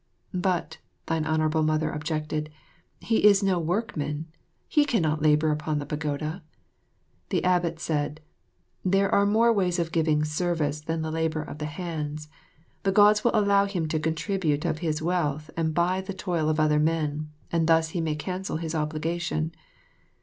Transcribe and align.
"But," 0.33 0.79
thine 1.05 1.27
Honourable 1.27 1.61
Mother 1.61 1.91
objected, 1.91 2.49
"he 3.01 3.23
is 3.23 3.43
no 3.43 3.59
workman. 3.59 4.25
He 4.67 4.83
cannot 4.83 5.21
labour 5.21 5.51
upon 5.51 5.77
the 5.77 5.85
Pagoda." 5.85 6.41
The 7.29 7.43
abbot 7.43 7.79
said, 7.79 8.19
"There 8.83 9.13
are 9.13 9.27
more 9.27 9.53
ways 9.53 9.77
of 9.77 9.91
giving 9.91 10.25
service 10.25 10.81
than 10.81 11.03
the 11.03 11.11
labour 11.11 11.43
of 11.43 11.59
the 11.59 11.67
hands. 11.69 12.29
The 12.81 12.91
Gods 12.91 13.23
will 13.23 13.35
allow 13.37 13.65
him 13.65 13.87
to 13.89 13.99
contribute 13.99 14.65
of 14.65 14.79
his 14.79 15.03
wealth 15.03 15.51
and 15.55 15.71
buy 15.71 16.01
the 16.01 16.15
toil 16.15 16.49
of 16.49 16.59
other 16.59 16.79
men, 16.79 17.29
and 17.51 17.67
thus 17.67 17.89
he 17.89 18.01
may 18.01 18.15
cancel 18.15 18.57
his 18.57 18.73
obligation." 18.73 19.51